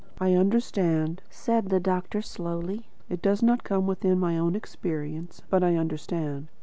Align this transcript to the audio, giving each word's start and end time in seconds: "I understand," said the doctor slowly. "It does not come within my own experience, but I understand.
"I 0.19 0.33
understand," 0.33 1.21
said 1.29 1.69
the 1.69 1.79
doctor 1.79 2.23
slowly. 2.23 2.87
"It 3.07 3.21
does 3.21 3.43
not 3.43 3.63
come 3.63 3.85
within 3.85 4.19
my 4.19 4.35
own 4.35 4.55
experience, 4.55 5.43
but 5.47 5.63
I 5.63 5.75
understand. 5.75 6.47